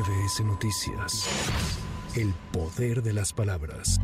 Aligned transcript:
MBS 0.00 0.44
Noticias. 0.44 1.28
El 2.16 2.32
poder 2.52 3.02
de 3.02 3.12
las 3.12 3.34
palabras. 3.34 4.00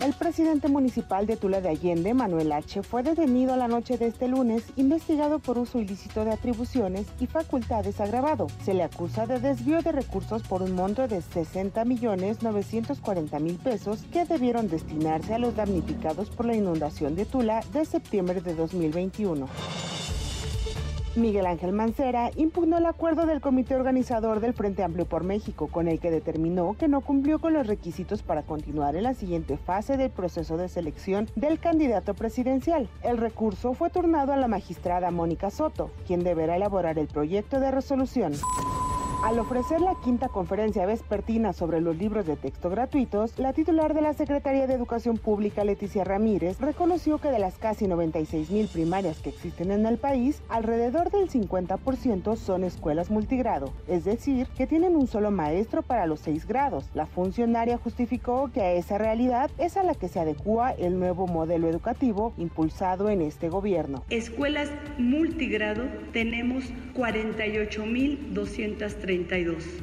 El 0.00 0.14
presidente 0.14 0.68
municipal 0.68 1.26
de 1.26 1.36
Tula 1.36 1.60
de 1.60 1.68
Allende, 1.68 2.14
Manuel 2.14 2.52
H., 2.52 2.82
fue 2.82 3.02
detenido 3.02 3.54
la 3.56 3.68
noche 3.68 3.98
de 3.98 4.06
este 4.06 4.28
lunes, 4.28 4.62
investigado 4.76 5.40
por 5.40 5.58
uso 5.58 5.78
ilícito 5.78 6.24
de 6.24 6.32
atribuciones 6.32 7.06
y 7.20 7.26
facultades 7.26 8.00
agravado. 8.00 8.46
Se 8.64 8.72
le 8.72 8.82
acusa 8.82 9.26
de 9.26 9.40
desvío 9.40 9.82
de 9.82 9.92
recursos 9.92 10.42
por 10.42 10.62
un 10.62 10.74
monto 10.74 11.06
de 11.06 11.20
60 11.20 11.84
millones 11.84 12.42
940 12.42 13.38
mil 13.40 13.56
pesos 13.56 14.04
que 14.10 14.24
debieron 14.24 14.68
destinarse 14.68 15.34
a 15.34 15.38
los 15.38 15.54
damnificados 15.54 16.30
por 16.30 16.46
la 16.46 16.54
inundación 16.54 17.14
de 17.14 17.26
Tula 17.26 17.60
de 17.74 17.84
septiembre 17.84 18.40
de 18.40 18.54
2021. 18.54 19.46
Miguel 21.16 21.46
Ángel 21.46 21.72
Mancera 21.72 22.30
impugnó 22.36 22.76
el 22.76 22.84
acuerdo 22.84 23.24
del 23.24 23.40
comité 23.40 23.74
organizador 23.74 24.40
del 24.40 24.52
Frente 24.52 24.82
Amplio 24.84 25.06
por 25.06 25.24
México, 25.24 25.66
con 25.66 25.88
el 25.88 25.98
que 25.98 26.10
determinó 26.10 26.76
que 26.78 26.88
no 26.88 27.00
cumplió 27.00 27.38
con 27.38 27.54
los 27.54 27.66
requisitos 27.66 28.22
para 28.22 28.42
continuar 28.42 28.96
en 28.96 29.04
la 29.04 29.14
siguiente 29.14 29.56
fase 29.56 29.96
del 29.96 30.10
proceso 30.10 30.58
de 30.58 30.68
selección 30.68 31.28
del 31.34 31.58
candidato 31.58 32.12
presidencial. 32.12 32.88
El 33.02 33.16
recurso 33.16 33.72
fue 33.72 33.88
turnado 33.88 34.34
a 34.34 34.36
la 34.36 34.48
magistrada 34.48 35.10
Mónica 35.10 35.50
Soto, 35.50 35.90
quien 36.06 36.22
deberá 36.22 36.56
elaborar 36.56 36.98
el 36.98 37.06
proyecto 37.06 37.60
de 37.60 37.70
resolución. 37.70 38.34
Al 39.26 39.40
ofrecer 39.40 39.80
la 39.80 39.96
quinta 40.04 40.28
conferencia 40.28 40.86
vespertina 40.86 41.52
sobre 41.52 41.80
los 41.80 41.96
libros 41.96 42.26
de 42.26 42.36
texto 42.36 42.70
gratuitos, 42.70 43.36
la 43.40 43.52
titular 43.52 43.92
de 43.92 44.00
la 44.00 44.12
Secretaría 44.12 44.68
de 44.68 44.74
Educación 44.74 45.18
Pública, 45.18 45.64
Leticia 45.64 46.04
Ramírez, 46.04 46.60
reconoció 46.60 47.18
que 47.18 47.30
de 47.30 47.40
las 47.40 47.58
casi 47.58 47.88
96 47.88 48.52
mil 48.52 48.68
primarias 48.68 49.18
que 49.18 49.30
existen 49.30 49.72
en 49.72 49.84
el 49.84 49.98
país, 49.98 50.40
alrededor 50.48 51.10
del 51.10 51.28
50% 51.28 52.36
son 52.36 52.62
escuelas 52.62 53.10
multigrado, 53.10 53.72
es 53.88 54.04
decir, 54.04 54.46
que 54.56 54.68
tienen 54.68 54.94
un 54.94 55.08
solo 55.08 55.32
maestro 55.32 55.82
para 55.82 56.06
los 56.06 56.20
seis 56.20 56.46
grados. 56.46 56.88
La 56.94 57.06
funcionaria 57.06 57.78
justificó 57.78 58.52
que 58.54 58.60
a 58.60 58.74
esa 58.74 58.96
realidad 58.96 59.50
es 59.58 59.76
a 59.76 59.82
la 59.82 59.96
que 59.96 60.06
se 60.06 60.20
adecua 60.20 60.70
el 60.70 61.00
nuevo 61.00 61.26
modelo 61.26 61.66
educativo 61.66 62.32
impulsado 62.36 63.08
en 63.08 63.22
este 63.22 63.48
gobierno. 63.48 64.04
Escuelas 64.08 64.70
multigrado 64.98 65.82
tenemos 66.12 66.62
48.230 66.94 69.15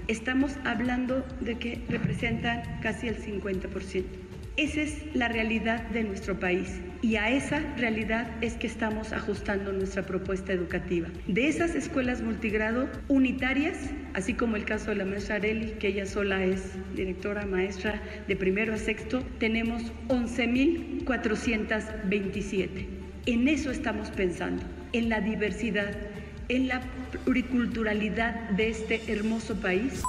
Estamos 0.07 0.57
hablando 0.63 1.25
de 1.41 1.55
que 1.55 1.81
representan 1.89 2.61
casi 2.81 3.07
el 3.07 3.17
50%. 3.17 4.03
Esa 4.55 4.81
es 4.81 5.03
la 5.15 5.27
realidad 5.27 5.81
de 5.89 6.03
nuestro 6.03 6.39
país 6.39 6.79
y 7.01 7.15
a 7.15 7.31
esa 7.31 7.61
realidad 7.75 8.27
es 8.41 8.53
que 8.53 8.67
estamos 8.67 9.11
ajustando 9.11 9.73
nuestra 9.73 10.05
propuesta 10.05 10.53
educativa. 10.53 11.07
De 11.25 11.47
esas 11.47 11.73
escuelas 11.73 12.21
multigrado 12.21 12.87
unitarias, 13.07 13.89
así 14.13 14.35
como 14.35 14.55
el 14.55 14.65
caso 14.65 14.91
de 14.91 14.97
la 14.97 15.05
maestra 15.05 15.37
Areli, 15.37 15.71
que 15.79 15.87
ella 15.87 16.05
sola 16.05 16.43
es 16.43 16.73
directora 16.95 17.47
maestra 17.47 17.99
de 18.27 18.35
primero 18.35 18.75
a 18.75 18.77
sexto, 18.77 19.23
tenemos 19.39 19.81
11.427. 20.09 22.85
En 23.25 23.47
eso 23.47 23.71
estamos 23.71 24.11
pensando, 24.11 24.61
en 24.91 25.09
la 25.09 25.21
diversidad 25.21 25.95
en 26.49 26.67
la 26.67 26.81
pluriculturalidad 27.11 28.49
de 28.51 28.69
este 28.69 29.11
hermoso 29.11 29.55
país. 29.55 30.01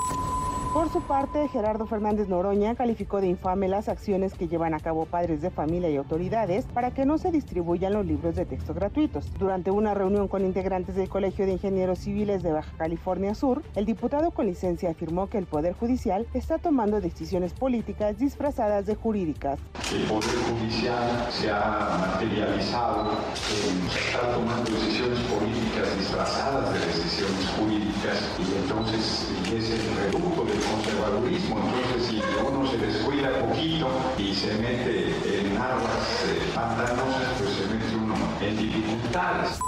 Por 0.74 0.90
su 0.90 1.02
parte, 1.02 1.46
Gerardo 1.46 1.86
Fernández 1.86 2.26
Noroña 2.26 2.74
calificó 2.74 3.20
de 3.20 3.28
infame 3.28 3.68
las 3.68 3.88
acciones 3.88 4.34
que 4.34 4.48
llevan 4.48 4.74
a 4.74 4.80
cabo 4.80 5.06
padres 5.06 5.40
de 5.40 5.50
familia 5.50 5.88
y 5.88 5.94
autoridades 5.94 6.64
para 6.64 6.90
que 6.90 7.06
no 7.06 7.16
se 7.16 7.30
distribuyan 7.30 7.92
los 7.92 8.04
libros 8.04 8.34
de 8.34 8.44
texto 8.44 8.74
gratuitos. 8.74 9.32
Durante 9.38 9.70
una 9.70 9.94
reunión 9.94 10.26
con 10.26 10.44
integrantes 10.44 10.96
del 10.96 11.08
Colegio 11.08 11.46
de 11.46 11.52
Ingenieros 11.52 12.00
Civiles 12.00 12.42
de 12.42 12.50
Baja 12.50 12.72
California 12.76 13.36
Sur, 13.36 13.62
el 13.76 13.84
diputado 13.84 14.32
con 14.32 14.46
licencia 14.46 14.90
afirmó 14.90 15.28
que 15.28 15.38
el 15.38 15.46
Poder 15.46 15.74
Judicial 15.74 16.26
está 16.34 16.58
tomando 16.58 17.00
decisiones 17.00 17.52
políticas 17.52 18.18
disfrazadas 18.18 18.84
de 18.84 18.96
jurídicas. 18.96 19.60
El 19.94 20.08
Poder 20.08 20.34
Judicial 20.58 21.28
se 21.30 21.52
ha 21.52 22.16
materializado 22.16 23.12
en 23.12 23.86
estar 23.86 24.34
tomando 24.34 24.72
decisiones 24.72 25.20
políticas 25.20 25.96
disfrazadas 25.98 26.72
de 26.72 26.80
decisiones 26.80 27.48
jurídicas 27.56 27.94
y 28.40 28.58
entonces 28.60 29.30
es 29.54 29.70
el 29.70 29.96
reducto 29.96 30.44
del 30.44 30.63
conservadurismo. 30.70 31.56
Entonces, 31.58 32.06
si 32.08 32.22
uno 32.46 32.66
se 32.66 32.78
descuida 32.78 33.30
poquito 33.40 33.88
y 34.18 34.34
se 34.34 34.54
mete 34.54 35.40
en 35.40 35.56
aguas 35.56 36.24
eh, 36.26 36.50
pantanosas, 36.54 37.34
pues 37.38 37.50
se 37.50 37.66
mete 37.66 37.96
uno 37.96 38.14
en 38.40 38.56
dificultades. 38.56 39.58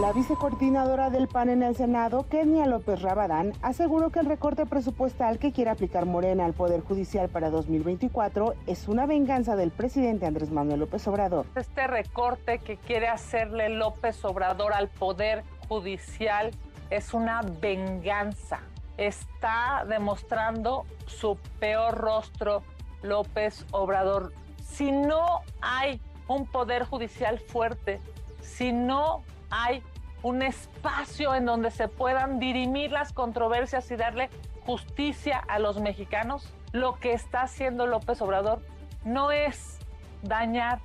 La 0.00 0.12
vicecoordinadora 0.12 1.10
del 1.10 1.28
PAN 1.28 1.50
en 1.50 1.62
el 1.62 1.76
Senado, 1.76 2.26
Kenia 2.30 2.64
López 2.64 3.02
Rabadán, 3.02 3.52
aseguró 3.60 4.08
que 4.10 4.20
el 4.20 4.26
recorte 4.26 4.64
presupuestal 4.64 5.38
que 5.38 5.52
quiere 5.52 5.70
aplicar 5.70 6.06
Morena 6.06 6.46
al 6.46 6.54
Poder 6.54 6.80
Judicial 6.80 7.28
para 7.28 7.50
2024 7.50 8.54
es 8.66 8.88
una 8.88 9.04
venganza 9.04 9.56
del 9.56 9.70
presidente 9.70 10.24
Andrés 10.24 10.50
Manuel 10.50 10.80
López 10.80 11.06
Obrador. 11.06 11.44
Este 11.54 11.86
recorte 11.86 12.60
que 12.60 12.78
quiere 12.78 13.08
hacerle 13.08 13.68
López 13.68 14.24
Obrador 14.24 14.72
al 14.72 14.88
Poder 14.88 15.42
Judicial 15.68 16.52
es 16.88 17.12
una 17.12 17.42
venganza 17.60 18.60
está 19.00 19.84
demostrando 19.88 20.84
su 21.06 21.36
peor 21.58 21.96
rostro 21.96 22.62
López 23.02 23.64
Obrador. 23.70 24.32
Si 24.62 24.92
no 24.92 25.40
hay 25.62 26.00
un 26.28 26.46
poder 26.46 26.84
judicial 26.84 27.38
fuerte, 27.38 28.00
si 28.42 28.72
no 28.72 29.22
hay 29.48 29.82
un 30.22 30.42
espacio 30.42 31.34
en 31.34 31.46
donde 31.46 31.70
se 31.70 31.88
puedan 31.88 32.38
dirimir 32.38 32.92
las 32.92 33.12
controversias 33.14 33.90
y 33.90 33.96
darle 33.96 34.28
justicia 34.66 35.42
a 35.48 35.58
los 35.58 35.80
mexicanos, 35.80 36.52
lo 36.72 37.00
que 37.00 37.14
está 37.14 37.42
haciendo 37.42 37.86
López 37.86 38.20
Obrador 38.20 38.60
no 39.04 39.30
es 39.30 39.78
dañar 40.22 40.78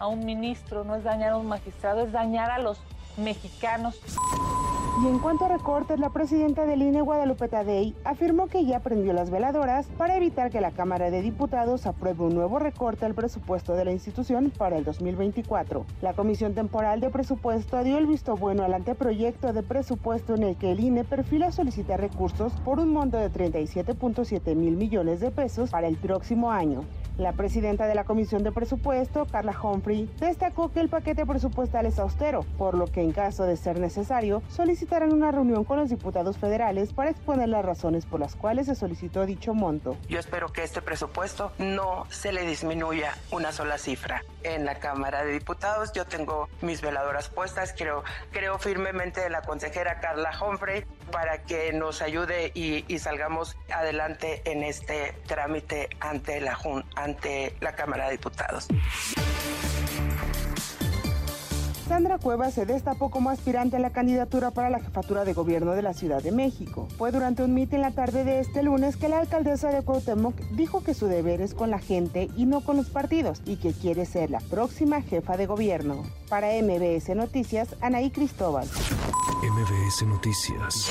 a 0.00 0.08
un 0.08 0.24
ministro, 0.24 0.82
no 0.82 0.96
es 0.96 1.04
dañar 1.04 1.30
a 1.30 1.36
un 1.36 1.46
magistrado, 1.46 2.02
es 2.02 2.10
dañar 2.10 2.50
a 2.50 2.58
los 2.58 2.80
mexicanos. 3.16 4.00
Y 5.02 5.08
en 5.08 5.18
cuanto 5.18 5.46
a 5.46 5.48
recortes, 5.48 5.98
la 5.98 6.10
presidenta 6.10 6.64
del 6.64 6.80
INE, 6.80 7.00
Guadalupe 7.00 7.48
Tadei, 7.48 7.92
afirmó 8.04 8.46
que 8.46 8.64
ya 8.64 8.78
prendió 8.78 9.12
las 9.12 9.30
veladoras 9.30 9.86
para 9.98 10.16
evitar 10.16 10.52
que 10.52 10.60
la 10.60 10.70
Cámara 10.70 11.10
de 11.10 11.22
Diputados 11.22 11.86
apruebe 11.86 12.22
un 12.22 12.36
nuevo 12.36 12.60
recorte 12.60 13.04
al 13.04 13.12
presupuesto 13.12 13.74
de 13.74 13.84
la 13.84 13.90
institución 13.90 14.52
para 14.56 14.78
el 14.78 14.84
2024. 14.84 15.84
La 16.02 16.12
Comisión 16.14 16.54
Temporal 16.54 17.00
de 17.00 17.10
Presupuesto 17.10 17.82
dio 17.82 17.98
el 17.98 18.06
visto 18.06 18.36
bueno 18.36 18.62
al 18.62 18.74
anteproyecto 18.74 19.52
de 19.52 19.64
presupuesto 19.64 20.36
en 20.36 20.44
el 20.44 20.56
que 20.56 20.70
el 20.70 20.78
INE 20.78 21.02
perfila 21.02 21.50
solicitar 21.50 22.00
recursos 22.00 22.52
por 22.64 22.78
un 22.78 22.92
monto 22.92 23.16
de 23.16 23.28
37.7 23.28 24.54
mil 24.54 24.76
millones 24.76 25.18
de 25.18 25.32
pesos 25.32 25.70
para 25.70 25.88
el 25.88 25.96
próximo 25.96 26.52
año. 26.52 26.84
La 27.18 27.32
presidenta 27.32 27.86
de 27.86 27.94
la 27.94 28.04
Comisión 28.04 28.42
de 28.42 28.52
Presupuesto, 28.52 29.26
Carla 29.26 29.54
Humphrey, 29.62 30.08
destacó 30.18 30.70
que 30.70 30.80
el 30.80 30.88
paquete 30.88 31.26
presupuestal 31.26 31.84
es 31.84 31.98
austero, 31.98 32.46
por 32.56 32.74
lo 32.74 32.86
que 32.86 33.02
en 33.02 33.12
caso 33.12 33.44
de 33.44 33.58
ser 33.58 33.78
necesario, 33.78 34.42
solicitarán 34.92 35.12
una 35.14 35.32
reunión 35.32 35.64
con 35.64 35.78
los 35.78 35.88
diputados 35.88 36.36
federales 36.36 36.92
para 36.92 37.10
exponer 37.10 37.48
las 37.48 37.64
razones 37.64 38.04
por 38.04 38.20
las 38.20 38.36
cuales 38.36 38.66
se 38.66 38.74
solicitó 38.74 39.24
dicho 39.24 39.54
monto. 39.54 39.96
Yo 40.06 40.18
espero 40.18 40.52
que 40.52 40.64
este 40.64 40.82
presupuesto 40.82 41.52
no 41.56 42.06
se 42.10 42.30
le 42.30 42.42
disminuya 42.42 43.16
una 43.30 43.52
sola 43.52 43.78
cifra. 43.78 44.22
En 44.42 44.66
la 44.66 44.74
Cámara 44.74 45.24
de 45.24 45.32
Diputados 45.32 45.92
yo 45.92 46.04
tengo 46.04 46.50
mis 46.60 46.82
veladoras 46.82 47.30
puestas, 47.30 47.74
creo, 47.76 48.04
creo 48.32 48.58
firmemente 48.58 49.22
de 49.22 49.30
la 49.30 49.40
consejera 49.40 49.98
Carla 50.00 50.30
Humphrey 50.38 50.84
para 51.10 51.42
que 51.42 51.72
nos 51.72 52.02
ayude 52.02 52.52
y, 52.54 52.84
y 52.86 52.98
salgamos 52.98 53.56
adelante 53.74 54.42
en 54.44 54.62
este 54.62 55.14
trámite 55.26 55.88
ante 56.00 56.40
la 56.42 56.58
ante 56.96 57.56
la 57.60 57.74
Cámara 57.74 58.06
de 58.06 58.12
Diputados. 58.12 58.68
Sandra 61.92 62.16
Cuevas 62.16 62.54
se 62.54 62.64
destapó 62.64 63.10
como 63.10 63.28
aspirante 63.28 63.76
a 63.76 63.78
la 63.78 63.90
candidatura 63.90 64.50
para 64.50 64.70
la 64.70 64.80
jefatura 64.80 65.26
de 65.26 65.34
gobierno 65.34 65.72
de 65.72 65.82
la 65.82 65.92
Ciudad 65.92 66.22
de 66.22 66.32
México. 66.32 66.88
Fue 66.96 67.12
durante 67.12 67.44
un 67.44 67.52
mitin 67.52 67.82
la 67.82 67.90
tarde 67.90 68.24
de 68.24 68.40
este 68.40 68.62
lunes 68.62 68.96
que 68.96 69.10
la 69.10 69.18
alcaldesa 69.18 69.68
de 69.68 69.82
Cuauhtémoc 69.82 70.34
dijo 70.52 70.82
que 70.82 70.94
su 70.94 71.06
deber 71.06 71.42
es 71.42 71.52
con 71.52 71.68
la 71.68 71.78
gente 71.78 72.30
y 72.34 72.46
no 72.46 72.62
con 72.62 72.78
los 72.78 72.88
partidos 72.88 73.42
y 73.44 73.56
que 73.56 73.74
quiere 73.74 74.06
ser 74.06 74.30
la 74.30 74.40
próxima 74.40 75.02
jefa 75.02 75.36
de 75.36 75.44
gobierno. 75.44 76.02
Para 76.30 76.48
MBS 76.62 77.14
Noticias, 77.14 77.76
Anaí 77.82 78.10
Cristóbal. 78.10 78.66
MBS 79.42 80.06
Noticias. 80.06 80.88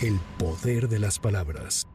El 0.00 0.18
poder 0.38 0.88
de 0.88 0.98
las 0.98 1.18
palabras. 1.18 1.86